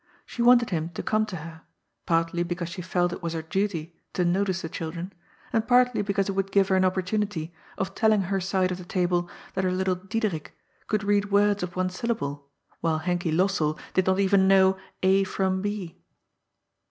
She 0.25 0.41
wanted 0.41 0.71
him 0.71 0.89
to 0.95 1.03
come 1.03 1.27
to 1.27 1.35
her, 1.35 1.61
partly 2.07 2.41
because 2.41 2.69
she 2.69 2.81
felt 2.81 3.13
it 3.13 3.21
was 3.21 3.33
her 3.33 3.43
duty 3.43 3.95
to 4.13 4.25
notice 4.25 4.63
the 4.63 4.67
children, 4.67 5.13
and 5.53 5.67
partly 5.67 6.01
because 6.01 6.27
it 6.27 6.31
would 6.31 6.51
give 6.51 6.69
her 6.69 6.75
an 6.75 6.81
opportu 6.81 7.23
nity 7.23 7.51
of 7.77 7.93
telling 7.93 8.21
her 8.21 8.41
side 8.41 8.71
of 8.71 8.79
the 8.79 8.83
table 8.83 9.29
that 9.53 9.63
her 9.63 9.71
little 9.71 9.95
Diederik 9.97 10.55
could 10.87 11.03
read 11.03 11.29
words 11.29 11.61
of 11.61 11.75
one 11.75 11.91
syllable, 11.91 12.47
while 12.79 12.99
Henky 13.01 13.31
Lossell 13.31 13.77
did 13.93 14.07
not 14.07 14.19
even 14.19 14.47
know 14.47 14.75
A 15.03 15.23
from 15.23 15.61
B. 15.61 16.01